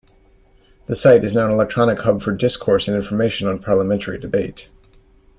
[0.87, 4.67] The site is now an electronic hub for discourse and information on parliamentary debate.